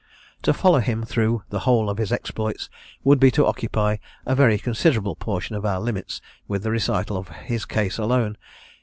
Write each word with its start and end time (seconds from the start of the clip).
To 0.41 0.51
follow 0.51 0.79
him 0.79 1.03
through 1.03 1.43
the 1.51 1.59
whole 1.59 1.87
of 1.87 1.99
his 1.99 2.11
exploits 2.11 2.71
would 3.03 3.19
be 3.19 3.29
to 3.29 3.45
occupy 3.45 3.97
a 4.25 4.33
very 4.33 4.57
considerable 4.57 5.15
portion 5.15 5.55
of 5.55 5.63
our 5.63 5.79
limits 5.79 6.21
with 6.47 6.63
the 6.63 6.71
recital 6.71 7.17
of 7.17 7.27
his 7.29 7.65
case 7.65 7.99
alone. 7.99 8.39